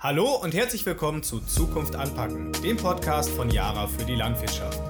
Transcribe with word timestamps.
Hallo 0.00 0.36
und 0.36 0.54
herzlich 0.54 0.86
willkommen 0.86 1.24
zu 1.24 1.40
Zukunft 1.40 1.96
anpacken, 1.96 2.52
dem 2.62 2.76
Podcast 2.76 3.30
von 3.30 3.50
Yara 3.50 3.88
für 3.88 4.04
die 4.04 4.14
Landwirtschaft. 4.14 4.80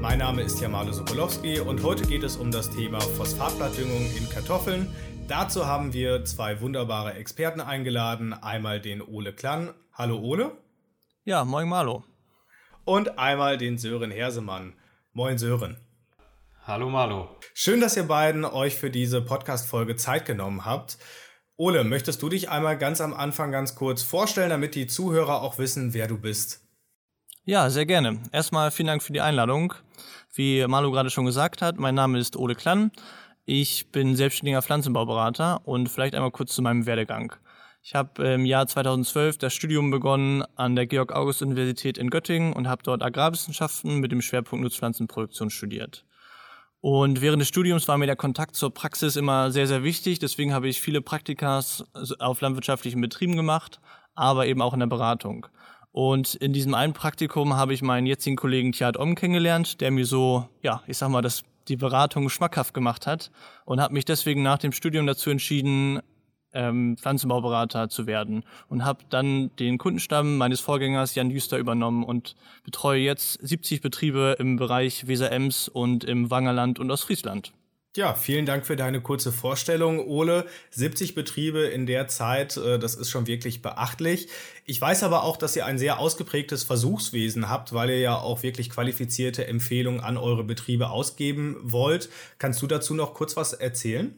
Mein 0.00 0.20
Name 0.20 0.40
ist 0.40 0.58
Jamalo 0.58 0.90
Sokolowski 0.90 1.60
und 1.60 1.82
heute 1.82 2.06
geht 2.06 2.22
es 2.22 2.36
um 2.36 2.50
das 2.50 2.70
Thema 2.70 2.98
Phosphatblattdüngung 2.98 4.10
in 4.16 4.26
Kartoffeln. 4.30 4.88
Dazu 5.28 5.66
haben 5.66 5.92
wir 5.92 6.24
zwei 6.24 6.62
wunderbare 6.62 7.12
Experten 7.12 7.60
eingeladen. 7.60 8.32
Einmal 8.32 8.80
den 8.80 9.02
Ole 9.02 9.34
Klann. 9.34 9.74
Hallo 9.92 10.18
Ole. 10.18 10.52
Ja, 11.26 11.44
moin 11.44 11.68
Malo. 11.68 12.02
Und 12.86 13.18
einmal 13.18 13.58
den 13.58 13.76
Sören 13.76 14.10
Hersemann. 14.10 14.72
Moin 15.12 15.36
Sören. 15.36 15.76
Hallo 16.66 16.88
Malo. 16.88 17.28
Schön, 17.52 17.82
dass 17.82 17.98
ihr 17.98 18.08
beiden 18.08 18.46
euch 18.46 18.76
für 18.76 18.88
diese 18.88 19.20
Podcast-Folge 19.20 19.96
Zeit 19.96 20.24
genommen 20.24 20.64
habt. 20.64 20.96
Ole, 21.56 21.84
möchtest 21.84 22.20
du 22.20 22.28
dich 22.28 22.50
einmal 22.50 22.76
ganz 22.76 23.00
am 23.00 23.14
Anfang 23.14 23.52
ganz 23.52 23.76
kurz 23.76 24.02
vorstellen, 24.02 24.50
damit 24.50 24.74
die 24.74 24.88
Zuhörer 24.88 25.40
auch 25.40 25.56
wissen, 25.58 25.94
wer 25.94 26.08
du 26.08 26.18
bist? 26.18 26.64
Ja, 27.44 27.70
sehr 27.70 27.86
gerne. 27.86 28.20
Erstmal 28.32 28.72
vielen 28.72 28.88
Dank 28.88 29.04
für 29.04 29.12
die 29.12 29.20
Einladung. 29.20 29.74
Wie 30.32 30.66
Malu 30.66 30.90
gerade 30.90 31.10
schon 31.10 31.26
gesagt 31.26 31.62
hat, 31.62 31.78
mein 31.78 31.94
Name 31.94 32.18
ist 32.18 32.36
Ole 32.36 32.56
Klann. 32.56 32.90
Ich 33.44 33.92
bin 33.92 34.16
selbstständiger 34.16 34.62
Pflanzenbauberater 34.62 35.60
und 35.64 35.88
vielleicht 35.88 36.16
einmal 36.16 36.32
kurz 36.32 36.54
zu 36.54 36.62
meinem 36.62 36.86
Werdegang. 36.86 37.34
Ich 37.84 37.94
habe 37.94 38.26
im 38.26 38.46
Jahr 38.46 38.66
2012 38.66 39.38
das 39.38 39.54
Studium 39.54 39.92
begonnen 39.92 40.42
an 40.56 40.74
der 40.74 40.86
Georg-August-Universität 40.86 41.98
in 41.98 42.10
Göttingen 42.10 42.52
und 42.52 42.66
habe 42.66 42.82
dort 42.82 43.02
Agrarwissenschaften 43.02 44.00
mit 44.00 44.10
dem 44.10 44.22
Schwerpunkt 44.22 44.64
Nutzpflanzenproduktion 44.64 45.50
studiert. 45.50 46.04
Und 46.84 47.22
während 47.22 47.40
des 47.40 47.48
Studiums 47.48 47.88
war 47.88 47.96
mir 47.96 48.04
der 48.04 48.14
Kontakt 48.14 48.56
zur 48.56 48.74
Praxis 48.74 49.16
immer 49.16 49.50
sehr, 49.50 49.66
sehr 49.66 49.84
wichtig. 49.84 50.18
Deswegen 50.18 50.52
habe 50.52 50.68
ich 50.68 50.82
viele 50.82 51.00
Praktikas 51.00 51.82
auf 52.18 52.42
landwirtschaftlichen 52.42 53.00
Betrieben 53.00 53.36
gemacht, 53.36 53.80
aber 54.14 54.46
eben 54.46 54.60
auch 54.60 54.74
in 54.74 54.80
der 54.80 54.86
Beratung. 54.86 55.46
Und 55.92 56.34
in 56.34 56.52
diesem 56.52 56.74
einen 56.74 56.92
Praktikum 56.92 57.56
habe 57.56 57.72
ich 57.72 57.80
meinen 57.80 58.06
jetzigen 58.06 58.36
Kollegen 58.36 58.72
Thiat 58.72 58.98
Om 58.98 59.14
kennengelernt, 59.14 59.80
der 59.80 59.92
mir 59.92 60.04
so, 60.04 60.46
ja, 60.60 60.82
ich 60.86 60.98
sag 60.98 61.08
mal, 61.08 61.22
das, 61.22 61.44
die 61.68 61.76
Beratung 61.76 62.28
schmackhaft 62.28 62.74
gemacht 62.74 63.06
hat 63.06 63.30
und 63.64 63.80
habe 63.80 63.94
mich 63.94 64.04
deswegen 64.04 64.42
nach 64.42 64.58
dem 64.58 64.72
Studium 64.72 65.06
dazu 65.06 65.30
entschieden, 65.30 66.02
ähm, 66.54 66.96
Pflanzenbauberater 66.96 67.88
zu 67.88 68.06
werden 68.06 68.44
und 68.68 68.84
habe 68.84 69.04
dann 69.10 69.50
den 69.58 69.78
Kundenstamm 69.78 70.38
meines 70.38 70.60
Vorgängers 70.60 71.14
Jan 71.14 71.28
Düster 71.28 71.58
übernommen 71.58 72.04
und 72.04 72.36
betreue 72.64 73.00
jetzt 73.00 73.38
70 73.46 73.80
Betriebe 73.80 74.36
im 74.38 74.56
Bereich 74.56 75.06
Weser-Ems 75.06 75.68
und 75.68 76.04
im 76.04 76.30
Wangerland 76.30 76.78
und 76.78 76.90
Ostfriesland. 76.90 77.52
Ja, 77.96 78.14
vielen 78.14 78.44
Dank 78.44 78.66
für 78.66 78.74
deine 78.74 79.00
kurze 79.00 79.30
Vorstellung, 79.30 80.04
Ole. 80.08 80.46
70 80.70 81.14
Betriebe 81.14 81.60
in 81.60 81.86
der 81.86 82.08
Zeit, 82.08 82.56
äh, 82.56 82.76
das 82.76 82.96
ist 82.96 83.08
schon 83.08 83.28
wirklich 83.28 83.62
beachtlich. 83.62 84.26
Ich 84.66 84.80
weiß 84.80 85.04
aber 85.04 85.22
auch, 85.22 85.36
dass 85.36 85.54
ihr 85.54 85.64
ein 85.64 85.78
sehr 85.78 86.00
ausgeprägtes 86.00 86.64
Versuchswesen 86.64 87.48
habt, 87.48 87.72
weil 87.72 87.90
ihr 87.90 87.98
ja 87.98 88.16
auch 88.16 88.42
wirklich 88.42 88.70
qualifizierte 88.70 89.46
Empfehlungen 89.46 90.00
an 90.00 90.16
eure 90.16 90.42
Betriebe 90.42 90.88
ausgeben 90.90 91.56
wollt. 91.62 92.08
Kannst 92.38 92.62
du 92.62 92.66
dazu 92.66 92.94
noch 92.94 93.14
kurz 93.14 93.36
was 93.36 93.52
erzählen? 93.52 94.12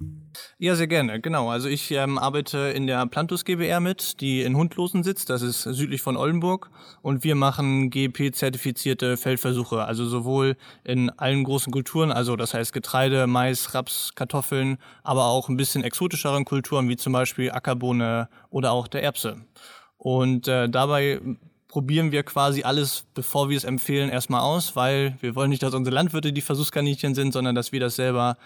Ja, 0.59 0.75
sehr 0.75 0.87
gerne. 0.87 1.21
Genau. 1.21 1.51
Also 1.51 1.69
ich 1.69 1.91
ähm, 1.91 2.17
arbeite 2.17 2.59
in 2.59 2.87
der 2.87 3.05
Plantus 3.07 3.45
GBR 3.45 3.81
mit, 3.81 4.21
die 4.21 4.43
in 4.43 4.57
Hundlosen 4.57 5.03
sitzt. 5.03 5.29
Das 5.29 5.43
ist 5.43 5.63
südlich 5.63 6.01
von 6.01 6.17
Oldenburg. 6.17 6.71
Und 7.03 7.25
wir 7.25 7.35
machen 7.35 7.91
GEP-zertifizierte 7.91 9.17
Feldversuche. 9.17 9.85
Also 9.85 10.07
sowohl 10.07 10.57
in 10.85 11.11
allen 11.11 11.45
großen 11.45 11.73
Kulturen, 11.73 12.13
also 12.13 12.37
das 12.37 12.55
heißt 12.55 12.73
Getreide, 12.73 13.27
Mais, 13.27 13.66
Raps, 13.75 14.13
Kartoffeln, 14.15 14.79
aber 15.03 15.27
auch 15.27 15.49
ein 15.49 15.57
bisschen 15.57 15.85
exotischeren 15.85 16.45
Kulturen 16.45 16.89
wie 16.89 16.97
zum 16.97 17.13
Beispiel 17.13 17.51
Ackerbohne 17.51 18.29
oder 18.51 18.73
auch 18.73 18.89
der 18.89 19.03
Erbse. 19.03 19.45
Und 19.99 20.49
äh, 20.49 20.69
dabei 20.69 21.21
probieren 21.69 22.13
wir 22.13 22.23
quasi 22.23 22.63
alles, 22.63 23.05
bevor 23.15 23.51
wir 23.51 23.57
es 23.57 23.65
empfehlen, 23.65 24.09
erstmal 24.09 24.41
aus, 24.41 24.77
weil 24.77 25.17
wir 25.21 25.35
wollen 25.35 25.51
nicht, 25.51 25.63
dass 25.63 25.75
unsere 25.75 25.95
Landwirte 25.95 26.33
die 26.33 26.41
Versuchskaninchen 26.41 27.15
sind, 27.15 27.33
sondern 27.33 27.55
dass 27.55 27.73
wir 27.73 27.81
das 27.81 27.97
selber 27.97 28.37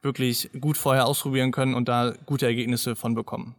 wirklich 0.00 0.50
gut 0.60 0.76
vorher 0.76 1.06
ausprobieren 1.06 1.50
können 1.50 1.74
und 1.74 1.88
da 1.88 2.14
gute 2.24 2.46
Ergebnisse 2.46 2.96
von 2.96 3.14
bekommen. 3.14 3.54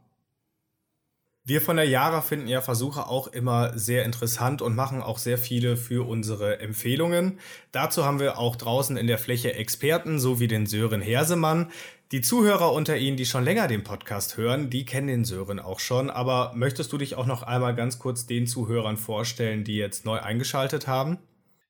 Wir 1.49 1.61
von 1.61 1.77
der 1.77 1.89
Jara 1.89 2.21
finden 2.21 2.47
ja 2.47 2.61
Versuche 2.61 3.07
auch 3.07 3.25
immer 3.25 3.75
sehr 3.75 4.05
interessant 4.05 4.61
und 4.61 4.75
machen 4.75 5.01
auch 5.01 5.17
sehr 5.17 5.39
viele 5.39 5.77
für 5.77 6.07
unsere 6.07 6.59
Empfehlungen. 6.59 7.39
Dazu 7.71 8.05
haben 8.05 8.19
wir 8.19 8.37
auch 8.37 8.55
draußen 8.55 8.95
in 8.97 9.07
der 9.07 9.17
Fläche 9.17 9.55
Experten, 9.55 10.19
so 10.19 10.39
wie 10.39 10.47
den 10.47 10.67
Sören 10.67 11.01
Hersemann. 11.01 11.71
Die 12.11 12.21
Zuhörer 12.21 12.71
unter 12.71 12.97
Ihnen, 12.97 13.17
die 13.17 13.25
schon 13.25 13.43
länger 13.43 13.67
den 13.67 13.83
Podcast 13.83 14.37
hören, 14.37 14.69
die 14.69 14.85
kennen 14.85 15.07
den 15.07 15.25
Sören 15.25 15.59
auch 15.59 15.79
schon. 15.79 16.11
Aber 16.11 16.51
möchtest 16.53 16.93
du 16.93 16.99
dich 16.99 17.15
auch 17.15 17.25
noch 17.25 17.41
einmal 17.41 17.73
ganz 17.73 17.97
kurz 17.97 18.27
den 18.27 18.45
Zuhörern 18.45 18.97
vorstellen, 18.97 19.63
die 19.63 19.77
jetzt 19.77 20.05
neu 20.05 20.19
eingeschaltet 20.19 20.85
haben? 20.85 21.17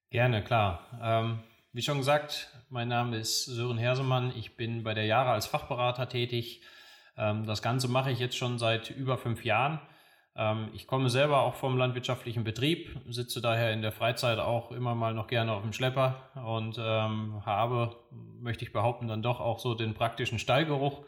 Gerne, 0.09 0.43
klar. 0.43 0.81
Ähm, 1.01 1.39
wie 1.71 1.83
schon 1.83 1.99
gesagt, 1.99 2.49
mein 2.69 2.89
Name 2.89 3.17
ist 3.17 3.45
Sören 3.45 3.77
Hersemann. 3.77 4.33
Ich 4.35 4.57
bin 4.57 4.83
bei 4.83 4.93
der 4.93 5.05
Jara 5.05 5.31
als 5.31 5.45
Fachberater 5.45 6.09
tätig 6.09 6.63
das 7.45 7.61
Ganze 7.61 7.87
mache 7.87 8.11
ich 8.11 8.19
jetzt 8.19 8.37
schon 8.37 8.59
seit 8.59 8.89
über 8.91 9.17
fünf 9.17 9.43
Jahren. 9.43 9.79
Ähm, 10.35 10.69
ich 10.73 10.87
komme 10.87 11.09
selber 11.09 11.41
auch 11.41 11.55
vom 11.55 11.77
landwirtschaftlichen 11.77 12.43
Betrieb, 12.43 12.97
sitze 13.09 13.41
daher 13.41 13.73
in 13.73 13.81
der 13.81 13.91
Freizeit 13.91 14.39
auch 14.39 14.71
immer 14.71 14.95
mal 14.95 15.13
noch 15.13 15.27
gerne 15.27 15.51
auf 15.51 15.63
dem 15.63 15.73
Schlepper 15.73 16.29
und 16.35 16.77
ähm, 16.79 17.45
habe, 17.45 17.95
möchte 18.39 18.63
ich 18.63 18.71
behaupten, 18.71 19.07
dann 19.07 19.21
doch 19.21 19.39
auch 19.39 19.59
so 19.59 19.75
den 19.75 19.93
praktischen 19.93 20.39
Stallgeruch. 20.39 21.03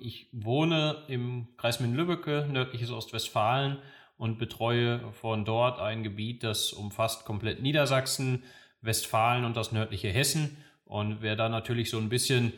ich 0.00 0.28
wohne 0.32 1.04
im 1.06 1.46
Kreis 1.58 1.78
Minden-Lübbecke, 1.78 2.48
nördliches 2.50 2.90
Ostwestfalen 2.90 3.78
und 4.16 4.38
betreue 4.38 5.12
von 5.12 5.44
dort 5.44 5.78
ein 5.80 6.02
Gebiet, 6.02 6.42
das 6.42 6.72
umfasst 6.72 7.24
komplett 7.24 7.62
Niedersachsen, 7.62 8.42
Westfalen 8.82 9.44
und 9.44 9.56
das 9.56 9.70
nördliche 9.70 10.08
Hessen. 10.08 10.56
Und 10.84 11.22
wer 11.22 11.36
da 11.36 11.48
natürlich 11.48 11.90
so 11.90 11.98
ein 11.98 12.08
bisschen 12.08 12.52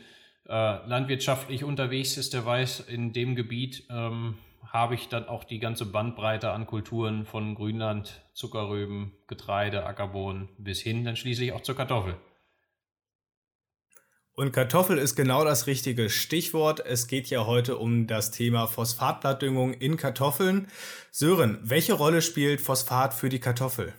äh, 0.47 0.87
landwirtschaftlich 0.87 1.63
unterwegs 1.63 2.17
ist, 2.17 2.33
der 2.33 2.45
weiß, 2.45 2.81
in 2.81 3.13
dem 3.13 3.35
Gebiet 3.35 3.85
ähm, 3.89 4.37
habe 4.67 4.95
ich 4.95 5.09
dann 5.09 5.27
auch 5.27 5.43
die 5.43 5.59
ganze 5.59 5.85
Bandbreite 5.85 6.51
an 6.51 6.65
Kulturen 6.65 7.25
von 7.25 7.55
Grünland, 7.55 8.21
Zuckerrüben, 8.33 9.13
Getreide, 9.27 9.85
Ackerbohnen 9.85 10.49
bis 10.57 10.81
hin 10.81 11.03
dann 11.03 11.15
schließlich 11.15 11.53
auch 11.53 11.61
zur 11.61 11.75
Kartoffel. 11.75 12.15
Und 14.33 14.53
Kartoffel 14.53 14.97
ist 14.97 15.15
genau 15.15 15.43
das 15.43 15.67
richtige 15.67 16.09
Stichwort. 16.09 16.79
Es 16.85 17.07
geht 17.07 17.29
ja 17.29 17.45
heute 17.45 17.77
um 17.77 18.07
das 18.07 18.31
Thema 18.31 18.65
Phosphatblattdüngung 18.65 19.73
in 19.73 19.97
Kartoffeln. 19.97 20.67
Sören, 21.11 21.59
welche 21.63 21.93
Rolle 21.93 22.21
spielt 22.21 22.61
Phosphat 22.61 23.13
für 23.13 23.27
die 23.27 23.39
Kartoffel? 23.39 23.93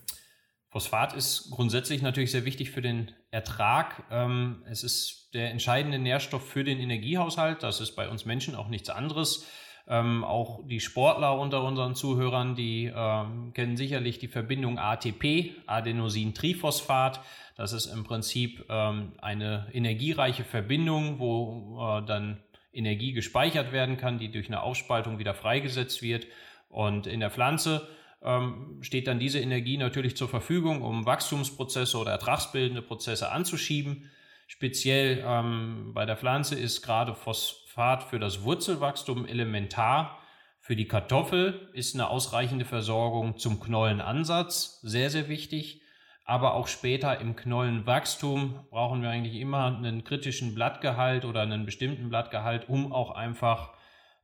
Phosphat 0.73 1.13
ist 1.13 1.51
grundsätzlich 1.51 2.01
natürlich 2.01 2.31
sehr 2.31 2.47
wichtig 2.47 2.71
für 2.71 2.81
den 2.81 3.13
Ertrag. 3.31 4.05
Ähm, 4.11 4.63
es 4.71 4.83
ist 4.83 5.29
der 5.35 5.51
entscheidende 5.51 5.99
Nährstoff 5.99 6.49
für 6.49 6.65
den 6.65 6.79
Energiehaushalt. 6.79 7.63
Das 7.63 7.83
ist 7.83 7.95
bei 7.95 8.09
uns 8.09 8.25
Menschen 8.25 8.55
auch 8.55 8.69
nichts 8.69 8.89
anderes. 8.89 9.47
Ähm, 9.87 10.25
auch 10.25 10.67
die 10.67 10.81
Sportler 10.81 11.39
unter 11.39 11.63
unseren 11.63 11.95
Zuhörern, 11.95 12.55
die 12.55 12.91
ähm, 12.95 13.53
kennen 13.53 13.77
sicherlich 13.77 14.19
die 14.19 14.29
Verbindung 14.29 14.79
ATP, 14.79 15.55
Adenosintriphosphat. 15.67 17.21
Das 17.55 17.75
ist 17.75 17.87
im 17.87 18.03
Prinzip 18.03 18.65
eine 18.71 19.67
energiereiche 19.75 20.43
Verbindung, 20.43 21.19
wo 21.19 21.79
äh, 21.79 22.07
dann 22.07 22.39
Energie 22.73 23.13
gespeichert 23.13 23.73
werden 23.73 23.99
kann, 23.99 24.19
die 24.19 24.31
durch 24.31 24.47
eine 24.47 24.63
Aufspaltung 24.63 25.19
wieder 25.19 25.35
freigesetzt 25.35 26.01
wird. 26.01 26.27
Und 26.71 27.07
in 27.07 27.21
der 27.21 27.31
Pflanze 27.31 27.87
ähm, 28.25 28.79
steht 28.83 29.07
dann 29.07 29.19
diese 29.19 29.41
Energie 29.41 29.77
natürlich 29.77 30.17
zur 30.17 30.29
Verfügung, 30.29 30.83
um 30.83 31.07
Wachstumsprozesse 31.07 31.99
oder 31.99 32.13
ertragsbildende 32.13 32.83
Prozesse 32.83 33.31
anzuschieben. 33.31 34.11
Speziell 34.47 35.25
ähm, 35.27 35.93
bei 35.95 36.05
der 36.05 36.17
Pflanze 36.17 36.55
ist 36.55 36.83
gerade 36.83 37.15
Phosphat 37.15 38.05
für 38.05 38.19
das 38.19 38.43
Wurzelwachstum 38.43 39.27
elementar. 39.27 40.19
Für 40.61 40.77
die 40.77 40.87
Kartoffel 40.87 41.69
ist 41.73 41.95
eine 41.95 42.09
ausreichende 42.09 42.65
Versorgung 42.65 43.37
zum 43.39 43.61
Knollenansatz 43.61 44.81
sehr, 44.83 45.11
sehr 45.11 45.29
wichtig. 45.29 45.81
Aber 46.25 46.55
auch 46.55 46.69
später 46.69 47.19
im 47.21 47.35
Knollenwachstum 47.35 48.67
brauchen 48.71 49.03
wir 49.03 49.11
eigentlich 49.11 49.41
immer 49.41 49.77
einen 49.77 50.05
kritischen 50.05 50.55
Blattgehalt 50.55 51.25
oder 51.25 51.43
einen 51.43 51.67
bestimmten 51.67 52.11
Blattgehalt, 52.11 52.69
um 52.69 52.93
auch 52.93 53.11
einfach 53.11 53.73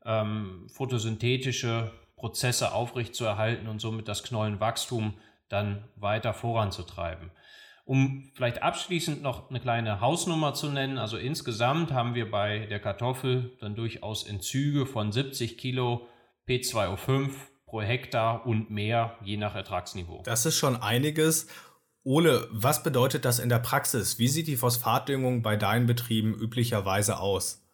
ähm, 0.04 0.66
photosynthetische 0.68 1.90
Prozesse 2.18 2.72
aufrechtzuerhalten 2.72 3.68
und 3.68 3.80
somit 3.80 4.08
das 4.08 4.22
Knollenwachstum 4.22 5.14
dann 5.48 5.84
weiter 5.96 6.34
voranzutreiben. 6.34 7.30
Um 7.84 8.30
vielleicht 8.34 8.62
abschließend 8.62 9.22
noch 9.22 9.48
eine 9.48 9.60
kleine 9.60 10.02
Hausnummer 10.02 10.52
zu 10.52 10.68
nennen, 10.68 10.98
also 10.98 11.16
insgesamt 11.16 11.90
haben 11.90 12.14
wir 12.14 12.30
bei 12.30 12.66
der 12.66 12.80
Kartoffel 12.80 13.56
dann 13.60 13.74
durchaus 13.76 14.24
Entzüge 14.24 14.84
von 14.84 15.10
70 15.10 15.56
Kilo 15.56 16.06
P2O5 16.46 17.30
pro 17.64 17.80
Hektar 17.80 18.46
und 18.46 18.70
mehr, 18.70 19.16
je 19.24 19.38
nach 19.38 19.54
Ertragsniveau. 19.54 20.22
Das 20.24 20.44
ist 20.44 20.56
schon 20.56 20.76
einiges. 20.76 21.46
Ole, 22.04 22.46
was 22.50 22.82
bedeutet 22.82 23.24
das 23.24 23.38
in 23.38 23.48
der 23.48 23.58
Praxis? 23.58 24.18
Wie 24.18 24.28
sieht 24.28 24.48
die 24.48 24.56
Phosphatdüngung 24.56 25.42
bei 25.42 25.56
deinen 25.56 25.86
Betrieben 25.86 26.34
üblicherweise 26.34 27.18
aus? 27.20 27.67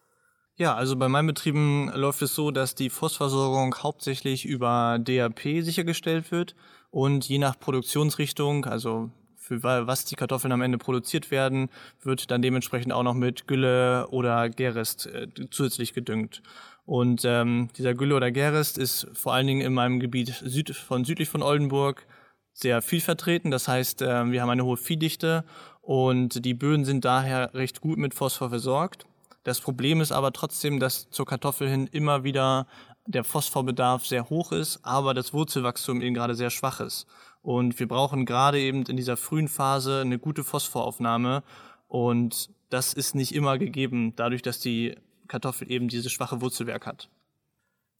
Ja, 0.57 0.73
also 0.73 0.95
bei 0.95 1.09
meinen 1.09 1.27
Betrieben 1.27 1.91
läuft 1.93 2.21
es 2.21 2.33
so, 2.33 2.49
dass 2.49 2.75
die 2.75 2.89
Phosphorversorgung 2.89 3.75
hauptsächlich 3.83 4.45
über 4.45 4.97
DAP 5.01 5.41
sichergestellt 5.41 6.31
wird 6.31 6.55
und 6.91 7.27
je 7.27 7.39
nach 7.39 7.59
Produktionsrichtung, 7.59 8.63
also 8.63 9.11
für 9.35 9.61
was 9.63 10.05
die 10.05 10.15
Kartoffeln 10.15 10.53
am 10.53 10.61
Ende 10.61 10.77
produziert 10.77 11.29
werden, 11.29 11.69
wird 12.01 12.31
dann 12.31 12.41
dementsprechend 12.41 12.93
auch 12.93 13.03
noch 13.03 13.13
mit 13.13 13.47
Gülle 13.47 14.07
oder 14.07 14.49
Gerest 14.49 15.07
äh, 15.07 15.27
zusätzlich 15.51 15.93
gedüngt. 15.93 16.41
Und 16.85 17.23
ähm, 17.25 17.67
dieser 17.77 17.93
Gülle 17.93 18.15
oder 18.15 18.31
Gerest 18.31 18.77
ist 18.77 19.07
vor 19.13 19.33
allen 19.33 19.47
Dingen 19.47 19.61
in 19.61 19.73
meinem 19.73 19.99
Gebiet 19.99 20.41
süd 20.43 20.69
von 20.73 21.03
südlich 21.03 21.27
von 21.27 21.43
Oldenburg 21.43 22.07
sehr 22.53 22.81
viel 22.81 23.01
vertreten. 23.01 23.51
Das 23.51 23.67
heißt, 23.67 24.01
äh, 24.01 24.31
wir 24.31 24.41
haben 24.41 24.49
eine 24.49 24.63
hohe 24.63 24.77
Viehdichte 24.77 25.43
und 25.81 26.45
die 26.45 26.53
Böden 26.53 26.85
sind 26.85 27.03
daher 27.03 27.53
recht 27.53 27.81
gut 27.81 27.97
mit 27.97 28.13
Phosphor 28.13 28.49
versorgt. 28.49 29.05
Das 29.45 29.61
Problem 29.61 30.01
ist 30.01 30.11
aber 30.11 30.33
trotzdem, 30.33 30.79
dass 30.79 31.07
zur 31.11 31.27
Kartoffel 31.27 31.69
hin 31.69 31.87
immer 31.91 32.23
wieder 32.23 32.65
der 33.05 33.23
Phosphorbedarf 33.23 34.03
sehr 34.03 34.31
hoch 34.31 34.51
ist, 34.51 34.79
aber 34.81 35.13
das 35.13 35.33
Wurzelwachstum 35.33 36.01
eben 36.01 36.15
gerade 36.15 36.33
sehr 36.33 36.49
schwach 36.49 36.79
ist. 36.79 37.05
Und 37.43 37.77
wir 37.79 37.87
brauchen 37.87 38.25
gerade 38.25 38.59
eben 38.59 38.83
in 38.87 38.97
dieser 38.97 39.17
frühen 39.17 39.47
Phase 39.47 40.01
eine 40.01 40.17
gute 40.17 40.43
Phosphoraufnahme. 40.43 41.43
Und 41.87 42.49
das 42.71 42.93
ist 42.93 43.13
nicht 43.13 43.35
immer 43.35 43.59
gegeben, 43.59 44.13
dadurch, 44.15 44.41
dass 44.41 44.59
die 44.59 44.95
Kartoffel 45.27 45.69
eben 45.71 45.89
dieses 45.89 46.11
schwache 46.11 46.41
Wurzelwerk 46.41 46.87
hat. 46.87 47.07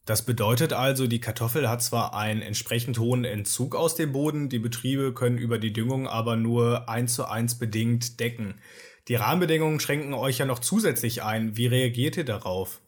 Das 0.06 0.25
bedeutet 0.25 0.74
also, 0.74 1.06
die 1.06 1.19
Kartoffel 1.19 1.69
hat 1.69 1.83
zwar 1.83 2.15
einen 2.15 2.41
entsprechend 2.41 2.98
hohen 2.98 3.24
Entzug 3.24 3.75
aus 3.75 3.94
dem 3.94 4.13
Boden, 4.13 4.50
die 4.50 4.59
Betriebe 4.59 5.13
können 5.13 5.38
über 5.38 5.59
die 5.59 5.74
Düngung 5.74 6.07
aber 6.07 6.36
nur 6.38 6.89
eins 6.89 7.13
zu 7.13 7.25
eins 7.25 7.59
bedingt 7.59 8.19
decken. 8.19 8.56
Die 9.07 9.16
Rahmenbedingungen 9.16 9.80
schränken 9.80 10.13
euch 10.13 10.40
ja 10.40 10.46
noch 10.46 10.60
zusätzlich 10.60 11.24
ein. 11.24 11.56
Wie 11.57 11.68
reagiert 11.68 12.18
ihr 12.18 12.25
darauf? 12.25 12.81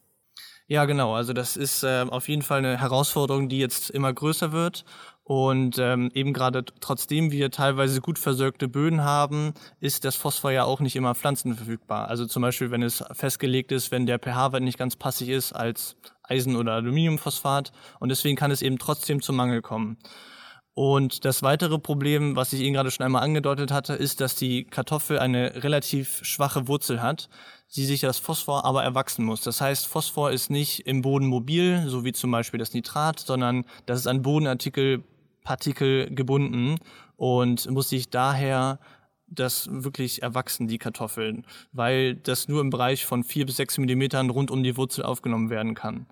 Ja, 0.65 0.85
genau. 0.85 1.13
Also 1.13 1.31
das 1.31 1.55
ist 1.55 1.83
äh, 1.83 2.05
auf 2.09 2.27
jeden 2.27 2.41
Fall 2.41 2.59
eine 2.59 2.79
Herausforderung, 2.79 3.47
die 3.47 3.59
jetzt 3.59 3.89
immer 3.89 4.11
größer 4.11 4.51
wird. 4.51 4.83
Und 5.23 5.77
ähm, 5.77 6.09
eben 6.13 6.33
gerade 6.33 6.63
trotzdem 6.79 7.31
wir 7.31 7.51
teilweise 7.51 7.99
gut 8.01 8.17
versorgte 8.17 8.67
Böden 8.67 9.03
haben, 9.03 9.53
ist 9.79 10.05
das 10.05 10.15
Phosphor 10.15 10.51
ja 10.51 10.63
auch 10.63 10.79
nicht 10.79 10.95
immer 10.95 11.15
pflanzenverfügbar. 11.15 12.07
Also 12.07 12.25
zum 12.25 12.41
Beispiel, 12.41 12.71
wenn 12.71 12.81
es 12.81 13.03
festgelegt 13.11 13.71
ist, 13.71 13.91
wenn 13.91 14.05
der 14.05 14.19
pH-Wert 14.19 14.63
nicht 14.63 14.77
ganz 14.77 14.95
passig 14.95 15.29
ist 15.29 15.53
als 15.53 15.97
Eisen- 16.23 16.55
oder 16.55 16.73
Aluminiumphosphat. 16.73 17.71
Und 17.99 18.09
deswegen 18.09 18.37
kann 18.37 18.51
es 18.51 18.61
eben 18.61 18.77
trotzdem 18.77 19.21
zum 19.21 19.35
Mangel 19.35 19.61
kommen. 19.61 19.97
Und 20.77 21.25
das 21.25 21.41
weitere 21.41 21.79
Problem, 21.79 22.35
was 22.35 22.53
ich 22.53 22.61
Ihnen 22.61 22.75
gerade 22.75 22.91
schon 22.91 23.03
einmal 23.03 23.23
angedeutet 23.23 23.71
hatte, 23.71 23.93
ist, 23.93 24.21
dass 24.21 24.35
die 24.35 24.63
Kartoffel 24.63 25.17
eine 25.17 25.63
relativ 25.63 26.23
schwache 26.23 26.67
Wurzel 26.67 27.01
hat, 27.01 27.29
sie 27.65 27.83
sich 27.83 28.01
das 28.01 28.19
Phosphor 28.19 28.63
aber 28.63 28.83
erwachsen 28.83 29.25
muss. 29.25 29.41
Das 29.41 29.59
heißt, 29.59 29.87
Phosphor 29.87 30.29
ist 30.29 30.51
nicht 30.51 30.85
im 30.85 31.01
Boden 31.01 31.25
mobil, 31.25 31.85
so 31.87 32.05
wie 32.05 32.13
zum 32.13 32.29
Beispiel 32.29 32.59
das 32.59 32.75
Nitrat, 32.75 33.19
sondern 33.19 33.65
das 33.87 34.01
ist 34.01 34.05
an 34.05 34.21
Bodenartikel 34.21 35.03
Partikel 35.43 36.13
gebunden 36.13 36.75
und 37.15 37.67
muss 37.71 37.89
sich 37.89 38.11
daher 38.11 38.77
das 39.25 39.67
wirklich 39.71 40.21
erwachsen, 40.21 40.67
die 40.67 40.77
Kartoffeln, 40.77 41.47
weil 41.71 42.13
das 42.13 42.47
nur 42.47 42.61
im 42.61 42.69
Bereich 42.69 43.03
von 43.03 43.23
vier 43.23 43.47
bis 43.47 43.57
sechs 43.57 43.79
Millimetern 43.79 44.29
rund 44.29 44.51
um 44.51 44.61
die 44.61 44.77
Wurzel 44.77 45.05
aufgenommen 45.05 45.49
werden 45.49 45.73
kann. 45.73 46.05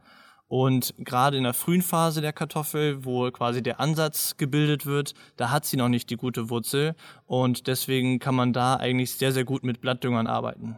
Und 0.48 0.94
gerade 1.00 1.38
in 1.38 1.44
der 1.44 1.54
frühen 1.54 1.82
Phase 1.82 2.22
der 2.22 2.34
Kartoffel, 2.34 3.04
wo 3.04 3.30
quasi 3.32 3.64
der 3.64 3.80
Ansatz 3.80 4.38
gebildet 4.38 4.86
wird, 4.86 5.14
da 5.38 5.50
hat 5.50 5.66
sie 5.66 5.78
noch 5.78 5.90
nicht 5.90 6.10
die 6.10 6.18
gute 6.18 6.50
Wurzel 6.50 6.96
und 7.26 7.68
deswegen 7.68 8.20
kann 8.20 8.36
man 8.36 8.54
da 8.54 8.76
eigentlich 8.76 9.14
sehr, 9.14 9.32
sehr 9.32 9.44
gut 9.44 9.64
mit 9.64 9.82
Blattdüngern 9.82 10.28
arbeiten. 10.28 10.78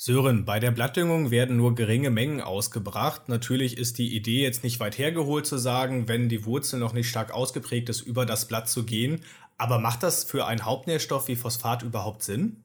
Sören, 0.00 0.44
bei 0.44 0.60
der 0.60 0.70
Blattdüngung 0.70 1.32
werden 1.32 1.56
nur 1.56 1.74
geringe 1.74 2.10
Mengen 2.10 2.40
ausgebracht. 2.40 3.28
Natürlich 3.28 3.76
ist 3.76 3.98
die 3.98 4.14
Idee 4.14 4.44
jetzt 4.44 4.62
nicht 4.62 4.78
weit 4.78 4.96
hergeholt 4.96 5.44
zu 5.44 5.58
sagen, 5.58 6.06
wenn 6.06 6.28
die 6.28 6.44
Wurzel 6.44 6.78
noch 6.78 6.92
nicht 6.92 7.08
stark 7.08 7.34
ausgeprägt 7.34 7.88
ist, 7.88 8.02
über 8.02 8.24
das 8.24 8.46
Blatt 8.46 8.68
zu 8.68 8.84
gehen. 8.84 9.24
Aber 9.56 9.80
macht 9.80 10.04
das 10.04 10.22
für 10.22 10.46
einen 10.46 10.64
Hauptnährstoff 10.64 11.26
wie 11.26 11.34
Phosphat 11.34 11.82
überhaupt 11.82 12.22
Sinn? 12.22 12.62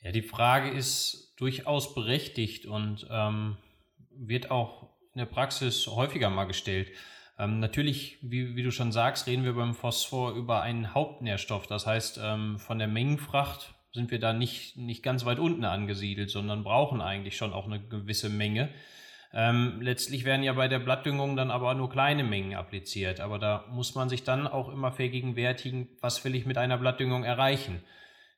Ja, 0.00 0.10
die 0.10 0.22
Frage 0.22 0.70
ist 0.70 1.34
durchaus 1.36 1.94
berechtigt 1.94 2.66
und 2.66 3.06
ähm, 3.08 3.56
wird 4.28 4.50
auch 4.50 4.88
in 5.14 5.18
der 5.18 5.26
Praxis 5.26 5.86
häufiger 5.86 6.30
mal 6.30 6.44
gestellt. 6.44 6.88
Ähm, 7.38 7.60
natürlich, 7.60 8.18
wie, 8.22 8.56
wie, 8.56 8.62
du 8.62 8.70
schon 8.70 8.92
sagst, 8.92 9.26
reden 9.26 9.44
wir 9.44 9.54
beim 9.54 9.74
Phosphor 9.74 10.32
über 10.32 10.62
einen 10.62 10.94
Hauptnährstoff. 10.94 11.66
Das 11.66 11.86
heißt, 11.86 12.20
ähm, 12.22 12.58
von 12.58 12.78
der 12.78 12.88
Mengenfracht 12.88 13.74
sind 13.92 14.10
wir 14.10 14.20
da 14.20 14.32
nicht, 14.32 14.76
nicht 14.76 15.02
ganz 15.02 15.24
weit 15.24 15.38
unten 15.38 15.64
angesiedelt, 15.64 16.30
sondern 16.30 16.64
brauchen 16.64 17.00
eigentlich 17.00 17.36
schon 17.36 17.52
auch 17.52 17.66
eine 17.66 17.80
gewisse 17.80 18.28
Menge. 18.28 18.70
Ähm, 19.34 19.80
letztlich 19.80 20.24
werden 20.24 20.42
ja 20.42 20.52
bei 20.52 20.68
der 20.68 20.78
Blattdüngung 20.78 21.36
dann 21.36 21.50
aber 21.50 21.74
nur 21.74 21.90
kleine 21.90 22.22
Mengen 22.22 22.54
appliziert. 22.54 23.20
Aber 23.20 23.38
da 23.38 23.64
muss 23.70 23.94
man 23.94 24.08
sich 24.08 24.24
dann 24.24 24.46
auch 24.46 24.68
immer 24.68 24.92
vergegenwärtigen, 24.92 25.88
was 26.00 26.24
will 26.24 26.34
ich 26.34 26.46
mit 26.46 26.58
einer 26.58 26.78
Blattdüngung 26.78 27.24
erreichen. 27.24 27.82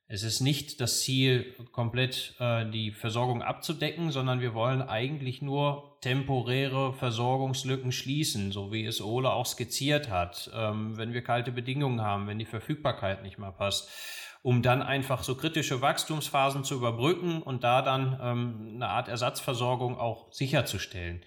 Es 0.06 0.22
ist 0.22 0.40
nicht 0.40 0.82
das 0.82 1.00
Ziel, 1.00 1.54
komplett 1.72 2.34
äh, 2.38 2.68
die 2.70 2.90
Versorgung 2.90 3.42
abzudecken, 3.42 4.10
sondern 4.10 4.40
wir 4.40 4.52
wollen 4.52 4.82
eigentlich 4.82 5.40
nur 5.40 5.98
temporäre 6.02 6.92
Versorgungslücken 6.92 7.90
schließen, 7.90 8.52
so 8.52 8.70
wie 8.70 8.84
es 8.84 9.00
Ole 9.00 9.32
auch 9.32 9.46
skizziert 9.46 10.10
hat, 10.10 10.50
ähm, 10.54 10.98
wenn 10.98 11.14
wir 11.14 11.22
kalte 11.22 11.52
Bedingungen 11.52 12.02
haben, 12.02 12.26
wenn 12.26 12.38
die 12.38 12.44
Verfügbarkeit 12.44 13.22
nicht 13.22 13.38
mehr 13.38 13.52
passt, 13.52 13.88
um 14.42 14.60
dann 14.60 14.82
einfach 14.82 15.22
so 15.22 15.36
kritische 15.36 15.80
Wachstumsphasen 15.80 16.64
zu 16.64 16.74
überbrücken 16.74 17.40
und 17.40 17.64
da 17.64 17.80
dann 17.80 18.18
ähm, 18.20 18.72
eine 18.74 18.88
Art 18.88 19.08
Ersatzversorgung 19.08 19.96
auch 19.98 20.30
sicherzustellen. 20.30 21.22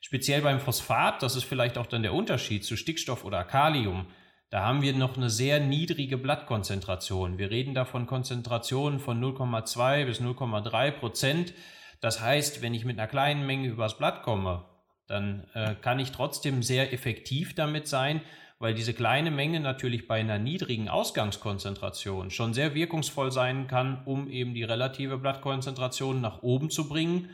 Speziell 0.00 0.40
beim 0.40 0.60
Phosphat, 0.60 1.22
das 1.22 1.36
ist 1.36 1.44
vielleicht 1.44 1.76
auch 1.76 1.86
dann 1.86 2.02
der 2.02 2.14
Unterschied 2.14 2.64
zu 2.64 2.78
Stickstoff 2.78 3.24
oder 3.26 3.44
Kalium, 3.44 4.06
da 4.54 4.62
haben 4.62 4.82
wir 4.82 4.92
noch 4.92 5.16
eine 5.16 5.30
sehr 5.30 5.58
niedrige 5.58 6.16
Blattkonzentration. 6.16 7.38
Wir 7.38 7.50
reden 7.50 7.74
da 7.74 7.84
von 7.84 8.06
Konzentrationen 8.06 9.00
von 9.00 9.20
0,2 9.20 10.04
bis 10.04 10.20
0,3 10.20 10.92
Prozent. 10.92 11.54
Das 12.00 12.20
heißt, 12.20 12.62
wenn 12.62 12.72
ich 12.72 12.84
mit 12.84 12.96
einer 12.96 13.08
kleinen 13.08 13.46
Menge 13.46 13.66
übers 13.66 13.98
Blatt 13.98 14.22
komme, 14.22 14.64
dann 15.08 15.48
äh, 15.54 15.74
kann 15.74 15.98
ich 15.98 16.12
trotzdem 16.12 16.62
sehr 16.62 16.92
effektiv 16.92 17.56
damit 17.56 17.88
sein, 17.88 18.20
weil 18.60 18.74
diese 18.74 18.94
kleine 18.94 19.32
Menge 19.32 19.58
natürlich 19.58 20.06
bei 20.06 20.20
einer 20.20 20.38
niedrigen 20.38 20.88
Ausgangskonzentration 20.88 22.30
schon 22.30 22.54
sehr 22.54 22.76
wirkungsvoll 22.76 23.32
sein 23.32 23.66
kann, 23.66 24.04
um 24.04 24.30
eben 24.30 24.54
die 24.54 24.62
relative 24.62 25.18
Blattkonzentration 25.18 26.20
nach 26.20 26.44
oben 26.44 26.70
zu 26.70 26.88
bringen, 26.88 27.28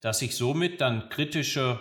dass 0.00 0.20
ich 0.20 0.36
somit 0.36 0.80
dann 0.80 1.10
kritische 1.10 1.78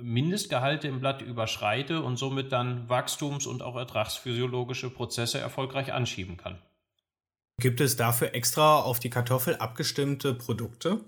Mindestgehalte 0.00 0.88
im 0.88 1.00
Blatt 1.00 1.22
überschreite 1.22 2.02
und 2.02 2.16
somit 2.16 2.52
dann 2.52 2.88
Wachstums- 2.88 3.46
und 3.46 3.62
auch 3.62 3.76
ertragsphysiologische 3.76 4.90
Prozesse 4.90 5.38
erfolgreich 5.38 5.92
anschieben 5.92 6.36
kann. 6.36 6.58
Gibt 7.58 7.80
es 7.80 7.96
dafür 7.96 8.34
extra 8.34 8.80
auf 8.80 9.00
die 9.00 9.10
Kartoffel 9.10 9.56
abgestimmte 9.56 10.34
Produkte? 10.34 11.00